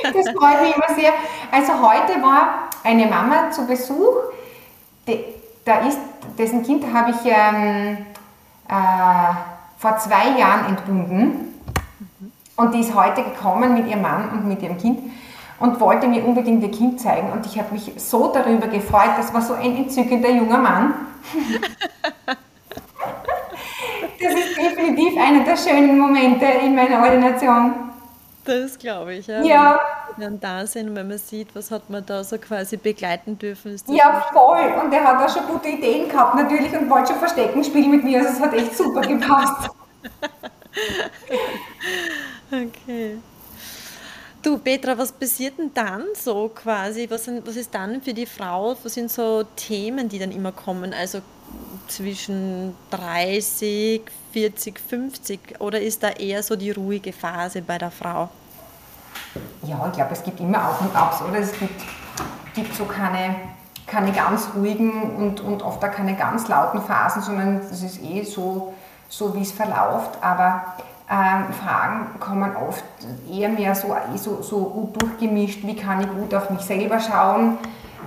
[0.03, 1.11] Das freut mich immer sehr.
[1.51, 4.15] Also heute war eine Mama zu Besuch,
[5.07, 5.25] die,
[5.65, 5.99] da ist,
[6.37, 7.97] dessen Kind habe ich ähm,
[8.69, 9.33] äh,
[9.77, 11.53] vor zwei Jahren entbunden.
[12.55, 14.99] Und die ist heute gekommen mit ihrem Mann und mit ihrem Kind
[15.59, 17.31] und wollte mir unbedingt ihr Kind zeigen.
[17.31, 19.11] Und ich habe mich so darüber gefreut.
[19.17, 20.93] Das war so ein entzückender junger Mann.
[24.21, 27.73] das ist definitiv einer der schönen Momente in meiner Ordination.
[28.45, 29.43] Das glaube ich, ja.
[29.43, 29.79] Ja.
[30.17, 33.37] Wenn man da sind und wenn man sieht, was hat man da so quasi begleiten
[33.37, 33.79] dürfen.
[33.87, 34.73] ja, voll.
[34.83, 38.03] Und er hat auch schon gute Ideen gehabt natürlich und wollte schon Verstecken spielen mit
[38.03, 38.19] mir.
[38.19, 39.69] Also es hat echt super gepasst.
[42.51, 43.17] okay.
[44.41, 47.09] Du Petra, was passiert denn dann so quasi?
[47.09, 50.53] Was, sind, was ist dann für die Frau, was sind so Themen, die dann immer
[50.53, 50.93] kommen?
[50.93, 51.19] Also
[51.89, 58.29] zwischen 30, 40, 50 oder ist da eher so die ruhige Phase bei der Frau?
[59.63, 61.39] Ja, ich glaube, es gibt immer Auf und Abs, oder?
[61.39, 61.81] Es gibt,
[62.53, 63.35] gibt so keine,
[63.87, 68.23] keine ganz ruhigen und, und oft auch keine ganz lauten Phasen, sondern es ist eh
[68.23, 68.73] so,
[69.09, 70.17] so wie es verläuft.
[70.21, 70.77] Aber
[71.11, 72.83] ähm, Fragen kommen oft
[73.31, 77.57] eher mehr so, so, so gut durchgemischt, wie kann ich gut auf mich selber schauen,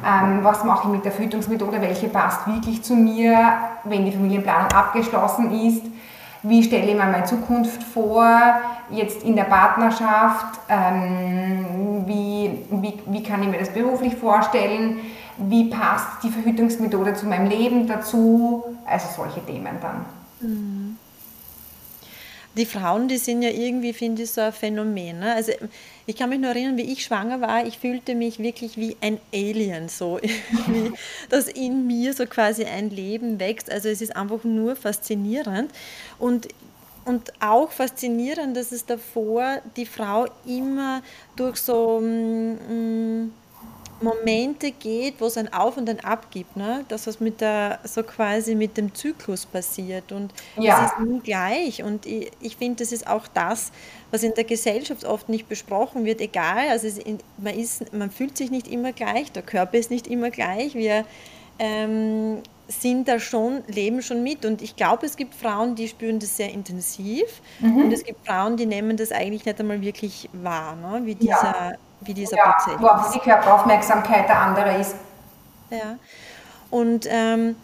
[0.06, 4.70] ähm, was mache ich mit der Fütterungsmethode, welche passt wirklich zu mir, wenn die Familienplanung
[4.70, 5.82] abgeschlossen ist,
[6.44, 8.28] wie stelle ich mir meine Zukunft vor,
[8.90, 14.98] jetzt in der Partnerschaft, ähm, wie, wie, wie kann ich mir das beruflich vorstellen,
[15.38, 20.04] wie passt die Verhütungsmethode zu meinem Leben dazu, also solche Themen dann.
[20.40, 20.81] Mhm
[22.56, 25.20] die Frauen, die sind ja irgendwie, finde ich, so ein Phänomen.
[25.20, 25.34] Ne?
[25.34, 25.52] Also
[26.06, 29.18] ich kann mich nur erinnern, wie ich schwanger war, ich fühlte mich wirklich wie ein
[29.32, 30.18] Alien, so
[30.66, 30.92] wie,
[31.30, 33.70] dass in mir so quasi ein Leben wächst.
[33.70, 35.70] Also es ist einfach nur faszinierend
[36.18, 36.48] und
[37.04, 41.02] und auch faszinierend, dass es davor die Frau immer
[41.34, 42.52] durch so mm,
[43.24, 43.32] mm
[44.02, 46.84] Momente geht, wo es ein Auf und ein Ab gibt, ne?
[46.88, 50.84] dass was mit der, so quasi mit dem Zyklus passiert und ja.
[50.84, 53.72] es ist nie gleich und ich, ich finde, das ist auch das,
[54.10, 57.00] was in der Gesellschaft oft nicht besprochen wird, egal, also es,
[57.38, 61.04] man, ist, man fühlt sich nicht immer gleich, der Körper ist nicht immer gleich, wir
[61.58, 62.38] ähm,
[62.68, 66.36] sind da schon, leben schon mit und ich glaube, es gibt Frauen, die spüren das
[66.36, 67.76] sehr intensiv mhm.
[67.76, 71.02] und es gibt Frauen, die nehmen das eigentlich nicht einmal wirklich wahr, ne?
[71.04, 71.72] wie dieser ja
[72.04, 74.94] wie dieser ja, Prozess wo auch die Körperaufmerksamkeit der andere ist.
[75.70, 75.96] Ja,
[76.70, 77.56] und, ähm,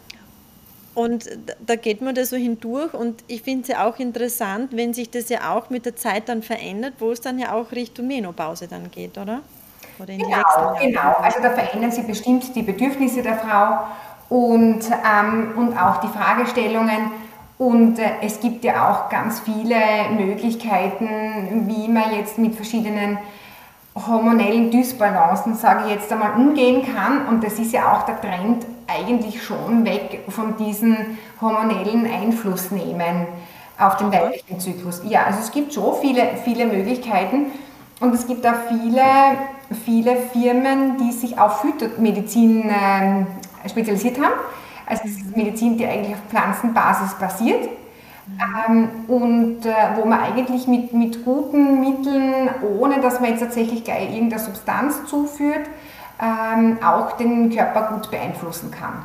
[0.95, 1.29] und
[1.65, 5.09] da geht man da so hindurch und ich finde es ja auch interessant, wenn sich
[5.09, 8.67] das ja auch mit der Zeit dann verändert, wo es dann ja auch Richtung Menopause
[8.67, 9.41] dann geht, oder?
[9.99, 11.15] oder genau, genau.
[11.21, 13.79] Also da verändern sich bestimmt die Bedürfnisse der Frau
[14.29, 17.11] und, ähm, und auch die Fragestellungen.
[17.57, 19.75] Und äh, es gibt ja auch ganz viele
[20.17, 23.17] Möglichkeiten, wie man jetzt mit verschiedenen
[23.95, 27.27] hormonellen Dysbalancen, sage ich jetzt einmal, umgehen kann.
[27.27, 33.27] Und das ist ja auch der Trend eigentlich schon weg von diesen hormonellen Einflussnehmen
[33.77, 35.01] auf den weiblichen Zyklus.
[35.05, 37.47] Ja, also es gibt schon viele, viele Möglichkeiten
[37.99, 39.03] und es gibt auch viele,
[39.85, 44.33] viele Firmen, die sich auf Phytomedizin äh, spezialisiert haben.
[44.85, 47.69] Also das ist Medizin, die eigentlich auf Pflanzenbasis basiert
[48.39, 53.83] ähm, und äh, wo man eigentlich mit, mit guten Mitteln, ohne dass man jetzt tatsächlich
[53.83, 55.67] gleich irgendeine Substanz zuführt,
[56.21, 59.03] ähm, auch den Körper gut beeinflussen kann.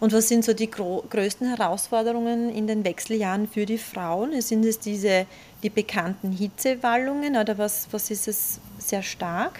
[0.00, 4.40] Und was sind so die größten Herausforderungen in den Wechseljahren für die Frauen?
[4.40, 5.26] Sind es diese
[5.62, 9.58] die bekannten Hitzewallungen oder was, was ist es sehr stark?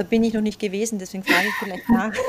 [0.00, 2.10] Da bin ich noch nicht gewesen, deswegen frage ich vielleicht nach.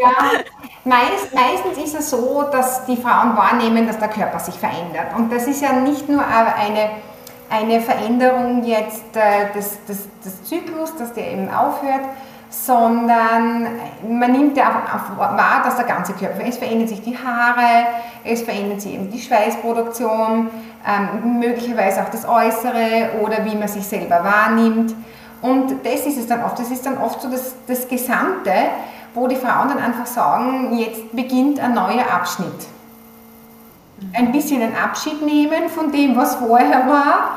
[0.00, 0.40] Ja,
[0.84, 5.14] meist, meistens ist es so, dass die Frauen wahrnehmen, dass der Körper sich verändert.
[5.14, 6.90] Und das ist ja nicht nur eine,
[7.50, 12.00] eine Veränderung jetzt äh, des, des, des Zyklus, dass der eben aufhört,
[12.48, 13.68] sondern
[14.08, 17.86] man nimmt ja auch wahr, dass der ganze Körper, es verändert sich die Haare,
[18.24, 20.48] es verändert sich eben die Schweißproduktion,
[20.88, 24.94] ähm, möglicherweise auch das Äußere oder wie man sich selber wahrnimmt.
[25.44, 28.50] Und das ist es dann oft, das ist dann oft so das, das Gesamte,
[29.12, 32.66] wo die Frauen dann einfach sagen, jetzt beginnt ein neuer Abschnitt.
[34.14, 37.36] Ein bisschen einen Abschied nehmen von dem, was vorher war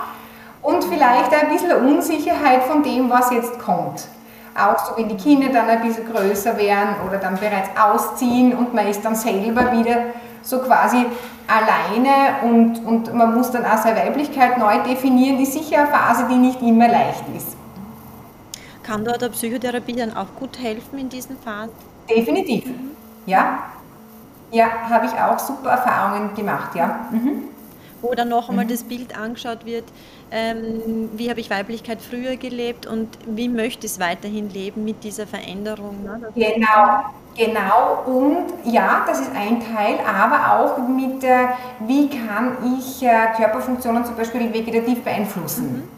[0.61, 4.07] und vielleicht ein bisschen Unsicherheit von dem, was jetzt kommt.
[4.55, 8.73] Auch so, wenn die Kinder dann ein bisschen größer werden oder dann bereits ausziehen und
[8.73, 9.97] man ist dann selber wieder
[10.43, 11.05] so quasi
[11.45, 16.27] alleine und, und man muss dann auch seine Weiblichkeit neu definieren, ist sicher eine Phase,
[16.31, 17.56] die nicht immer leicht ist.
[18.87, 21.73] Kann da der Psychotherapie dann auch gut helfen in diesen Phasen?
[22.09, 22.91] Definitiv, mhm.
[23.25, 23.63] ja.
[24.49, 27.05] Ja, habe ich auch super Erfahrungen gemacht, ja.
[27.11, 27.43] Mhm.
[28.01, 28.69] Wo dann noch einmal mhm.
[28.69, 29.83] das Bild angeschaut wird,
[30.31, 35.03] ähm, wie habe ich Weiblichkeit früher gelebt und wie möchte ich es weiterhin leben mit
[35.03, 36.05] dieser Veränderung.
[36.05, 36.21] Ne?
[36.35, 37.03] Genau,
[37.35, 38.03] genau.
[38.05, 41.47] Und ja, das ist ein Teil, aber auch mit, äh,
[41.79, 45.89] wie kann ich äh, Körperfunktionen zum Beispiel vegetativ beeinflussen.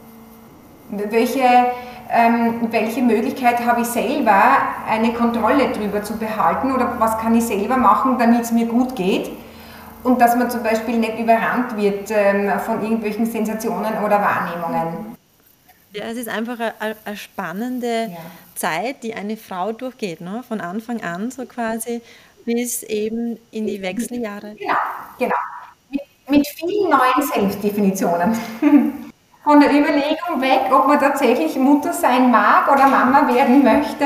[0.89, 1.12] Mhm.
[1.12, 1.43] Welche
[2.72, 4.41] welche Möglichkeit habe ich selber,
[4.88, 8.95] eine Kontrolle darüber zu behalten oder was kann ich selber machen, damit es mir gut
[8.95, 9.30] geht.
[10.02, 15.17] Und dass man zum Beispiel nicht überrannt wird ähm, von irgendwelchen Sensationen oder Wahrnehmungen.
[15.91, 18.17] Ja, es ist einfach eine, eine spannende ja.
[18.56, 20.41] Zeit, die eine Frau durchgeht, ne?
[20.48, 22.02] von Anfang an so quasi
[22.45, 24.56] bis eben in die Wechseljahre.
[24.56, 24.74] Genau,
[25.19, 25.36] genau.
[25.89, 28.38] Mit, mit vielen neuen Selbstdefinitionen.
[29.43, 34.06] von der Überlegung weg, ob man tatsächlich Mutter sein mag oder Mama werden möchte,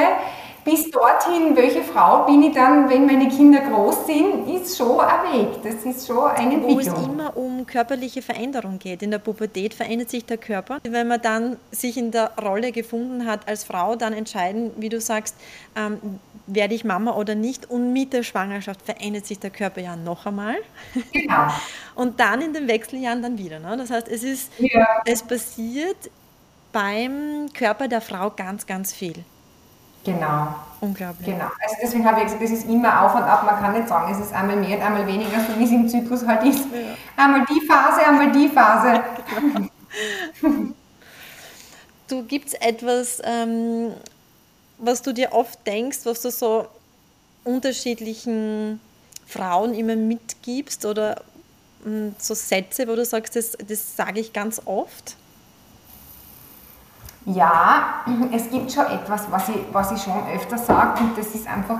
[0.64, 5.34] bis dorthin, welche Frau bin ich dann, wenn meine Kinder groß sind, ist schon ein
[5.34, 5.64] Weg.
[5.64, 6.76] Das ist schon eine Entwicklung.
[6.76, 9.02] Wo es immer um körperliche Veränderung geht.
[9.02, 10.80] In der Pubertät verändert sich der Körper.
[10.84, 15.02] Wenn man dann sich in der Rolle gefunden hat als Frau, dann entscheiden, wie du
[15.02, 15.36] sagst,
[15.76, 16.00] ähm,
[16.48, 17.70] werde ich Mama oder nicht.
[17.70, 20.56] Und mit der Schwangerschaft verändert sich der Körper ja noch einmal.
[21.12, 21.48] Genau.
[21.96, 23.60] Und dann in den Wechseljahren dann wieder.
[23.60, 23.76] Ne?
[23.78, 25.02] Das heißt, es ist, ja.
[25.06, 25.98] es passiert
[26.72, 29.24] beim Körper der Frau ganz, ganz viel.
[30.04, 30.56] Genau.
[30.82, 31.26] Unglaublich.
[31.26, 31.46] Genau.
[31.62, 33.46] Also deswegen habe ich gesagt, das ist immer auf und ab.
[33.46, 35.88] Man kann nicht sagen, es ist einmal mehr und einmal weniger, so wie es im
[35.88, 36.66] Zyklus halt ist.
[36.66, 37.24] Ja.
[37.24, 39.02] Einmal die Phase, einmal die Phase.
[42.10, 43.94] du gibt es etwas, ähm,
[44.78, 46.68] was du dir oft denkst, was du so
[47.46, 48.82] unterschiedlichen
[49.26, 51.22] Frauen immer mitgibst oder
[51.86, 55.16] mh, mm, so Sätze, wo du sagst, das, das sage ich ganz oft?
[57.26, 61.48] Ja, es gibt schon etwas, was ich, was ich schon öfter sage und das ist
[61.48, 61.80] einfach,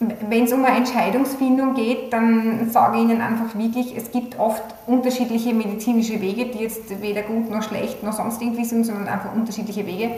[0.00, 4.62] wenn es um eine Entscheidungsfindung geht, dann sage ich Ihnen einfach wirklich, es gibt oft
[4.86, 9.32] unterschiedliche medizinische Wege, die jetzt weder gut noch schlecht noch sonst irgendwie sind, sondern einfach
[9.32, 10.10] unterschiedliche Wege.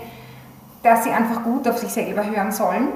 [0.87, 2.89] dass sie einfach gut auf sich selber hören sollen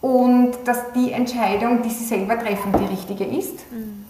[0.00, 3.70] und dass die Entscheidung, die sie selber treffen, die richtige ist.
[3.72, 4.04] Mhm.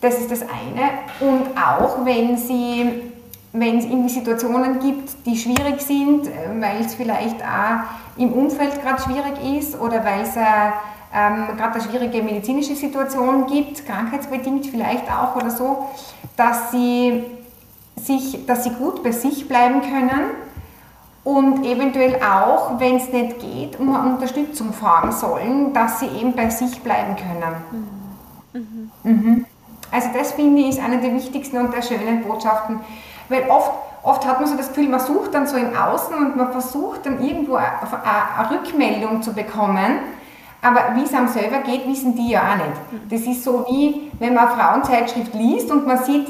[0.00, 0.90] Das ist das eine.
[1.20, 3.12] Und auch wenn sie
[3.54, 6.28] wenn es irgendwie Situationen gibt, die schwierig sind,
[6.60, 11.82] weil es vielleicht auch im Umfeld gerade schwierig ist oder weil es ähm, gerade eine
[11.82, 15.88] schwierige medizinische Situation gibt, krankheitsbedingt vielleicht auch oder so,
[16.36, 17.22] dass sie,
[17.94, 20.30] sich, dass sie gut bei sich bleiben können
[21.22, 26.34] und eventuell auch, wenn es nicht geht, um eine Unterstützung fragen sollen, dass sie eben
[26.34, 27.92] bei sich bleiben können.
[28.52, 28.90] Mhm.
[29.04, 29.46] Mhm.
[29.92, 32.80] Also das finde ich ist eine der wichtigsten und der schönen Botschaften,
[33.28, 36.36] weil oft, oft hat man so das Gefühl, man sucht dann so im Außen und
[36.36, 37.68] man versucht dann irgendwo eine,
[38.36, 40.00] eine Rückmeldung zu bekommen,
[40.62, 43.10] aber wie es einem selber geht, wissen die ja auch nicht.
[43.10, 46.28] Das ist so wie, wenn man eine Frauenzeitschrift liest und man sieht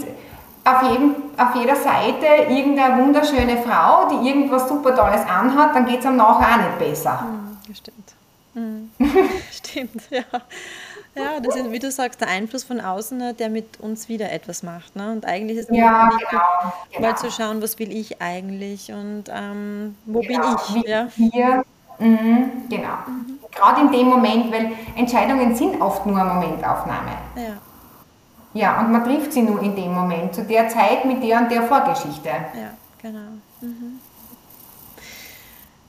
[0.64, 6.00] auf, jedem, auf jeder Seite irgendeine wunderschöne Frau, die irgendwas super Tolles anhat, dann geht
[6.00, 7.26] es einem nachher auch nicht besser.
[7.28, 8.14] Mhm, stimmt.
[8.54, 8.90] Mhm.
[9.52, 10.22] stimmt, ja.
[11.16, 14.32] Ja, das ist, wie du sagst, der Einfluss von außen, ne, der mit uns wieder
[14.32, 14.96] etwas macht.
[14.96, 15.12] Ne?
[15.12, 16.42] Und eigentlich ist es ja, genau,
[16.90, 17.08] genau.
[17.08, 20.88] mal zu schauen, was will ich eigentlich und ähm, wo genau, bin ich.
[20.88, 21.08] Ja?
[21.14, 21.64] Hier,
[21.98, 22.96] mhm, genau.
[23.06, 23.38] Mhm.
[23.54, 27.12] Gerade in dem Moment, weil Entscheidungen sind oft nur eine Momentaufnahme.
[27.36, 27.56] Ja.
[28.54, 31.50] Ja, und man trifft sie nur in dem Moment, zu der Zeit mit der und
[31.50, 32.28] der Vorgeschichte.
[32.28, 32.70] Ja,
[33.02, 33.30] genau.
[33.60, 33.93] Mhm.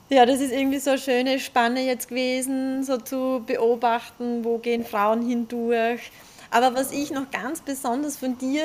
[0.07, 4.85] Ja, das ist irgendwie so eine schöne Spanne jetzt gewesen, so zu beobachten, wo gehen
[4.85, 6.11] Frauen hindurch.
[6.51, 8.61] Aber was ich noch ganz besonders von dir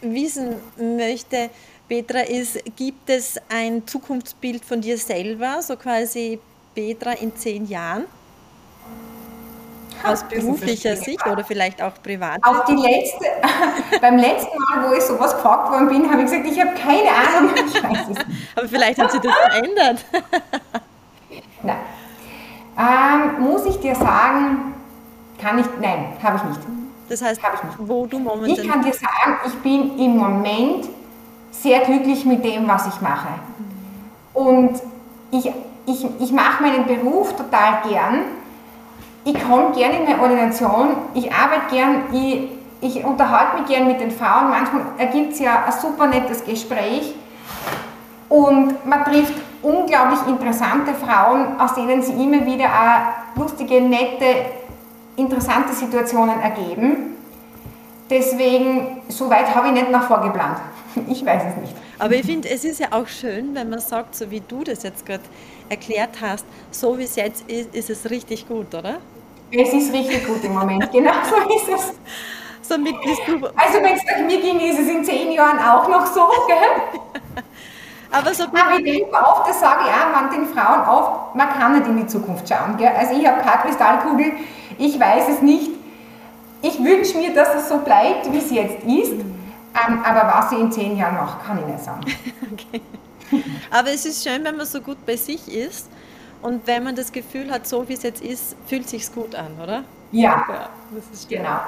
[0.00, 1.48] wissen möchte,
[1.88, 6.40] Petra, ist, gibt es ein Zukunftsbild von dir selber, so quasi
[6.74, 8.06] Petra in zehn Jahren?
[10.04, 12.38] Aus beruflicher Sicht oder vielleicht auch privat?
[12.42, 13.24] Auf die letzte,
[14.00, 17.10] beim letzten Mal, wo ich sowas gefragt worden bin, habe ich gesagt, ich habe keine
[17.10, 17.50] Ahnung.
[17.54, 18.18] Ich weiß es
[18.56, 20.04] Aber vielleicht hat sich das verändert.
[21.62, 21.76] Nein.
[22.78, 24.74] Ähm, muss ich dir sagen,
[25.38, 26.60] kann ich, nein, habe ich nicht.
[27.08, 27.76] Das heißt, ich nicht.
[27.78, 28.50] wo du momentan...
[28.50, 30.88] Ich kann dir sagen, ich bin im Moment
[31.50, 33.28] sehr glücklich mit dem, was ich mache.
[34.32, 34.80] Und
[35.30, 35.52] ich,
[35.86, 38.24] ich, ich mache meinen Beruf total gern
[39.24, 42.48] ich komme gerne in meine Ordination, ich arbeite gern, ich,
[42.80, 44.50] ich unterhalte mich gern mit den Frauen.
[44.50, 47.14] Manchmal ergibt es ja ein super nettes Gespräch
[48.28, 54.46] und man trifft unglaublich interessante Frauen, aus denen sie immer wieder auch lustige, nette,
[55.16, 57.16] interessante Situationen ergeben.
[58.08, 60.58] Deswegen, so weit habe ich nicht nach vorgeplant.
[61.08, 61.76] Ich weiß es nicht.
[62.00, 64.84] Aber ich finde, es ist ja auch schön, wenn man sagt, so wie du das
[64.84, 65.22] jetzt gerade
[65.68, 69.00] erklärt hast, so wie es jetzt ist, ist es richtig gut, oder?
[69.52, 71.92] Es ist richtig gut im Moment, genau so ist es.
[72.62, 73.34] Somit bist du.
[73.54, 77.42] Also wenn es nach mir ging, ist es in zehn Jahren auch noch so, gell?
[78.10, 81.48] Aber, so Aber ich denke oft, das sage ich auch man den Frauen oft, man
[81.50, 82.78] kann nicht in die Zukunft schauen.
[82.78, 82.92] Gell?
[82.96, 84.32] Also ich habe keine Kristallkugel,
[84.78, 85.70] ich weiß es nicht.
[86.62, 89.12] Ich wünsche mir, dass es so bleibt, wie es jetzt ist.
[89.12, 89.39] Mhm.
[89.74, 92.00] Ähm, aber was ich in zehn Jahren mache, kann ich nicht sagen.
[92.52, 92.80] okay.
[93.70, 95.88] Aber es ist schön, wenn man so gut bei sich ist
[96.42, 99.52] und wenn man das Gefühl hat, so wie es jetzt ist, fühlt sich gut an,
[99.62, 99.84] oder?
[100.12, 101.60] Ja, ja das ist genau.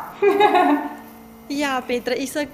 [1.48, 2.48] ja, Petra, ich sage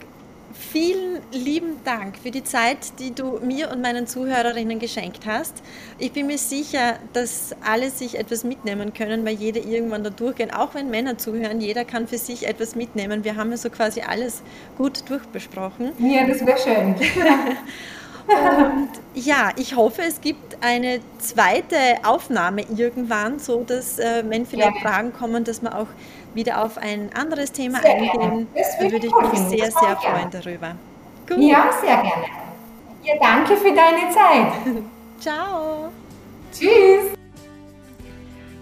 [0.53, 5.63] vielen lieben Dank für die Zeit, die du mir und meinen Zuhörerinnen geschenkt hast.
[5.99, 10.51] Ich bin mir sicher, dass alle sich etwas mitnehmen können, weil jeder irgendwann da durchgehen.
[10.51, 13.25] Auch wenn Männer zuhören, jeder kann für sich etwas mitnehmen.
[13.25, 14.43] Wir haben ja so quasi alles
[14.77, 15.93] gut durchbesprochen.
[15.99, 16.95] Ja, das wäre schön.
[18.29, 24.77] Und ja, ich hoffe, es gibt eine zweite Aufnahme irgendwann, so dass, äh, wenn vielleicht
[24.77, 24.83] ja.
[24.83, 25.87] Fragen kommen, dass wir auch
[26.35, 28.47] wieder auf ein anderes Thema sehr eingehen.
[28.55, 30.75] Da würde ich mich sehr, sehr freuen darüber.
[31.27, 31.39] Gut.
[31.39, 32.25] Ja, sehr gerne.
[33.03, 34.53] Ja, danke für deine Zeit.
[35.21, 35.91] Ciao.
[36.53, 37.15] Tschüss.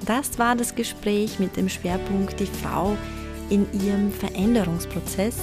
[0.07, 2.97] Das war das Gespräch mit dem Schwerpunkt die Frau
[3.51, 5.39] in ihrem Veränderungsprozess.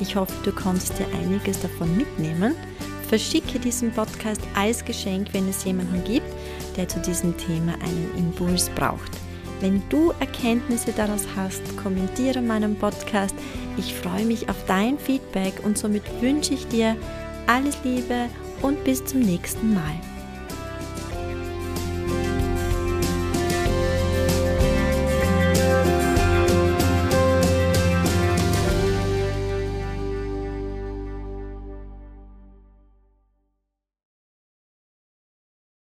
[0.00, 2.56] Ich hoffe, du konntest dir einiges davon mitnehmen
[3.12, 6.32] Verschicke diesen Podcast als Geschenk, wenn es jemanden gibt,
[6.78, 9.10] der zu diesem Thema einen Impuls braucht.
[9.60, 13.34] Wenn du Erkenntnisse daraus hast, kommentiere meinen Podcast.
[13.76, 16.96] Ich freue mich auf dein Feedback und somit wünsche ich dir
[17.46, 18.30] alles Liebe
[18.62, 20.11] und bis zum nächsten Mal.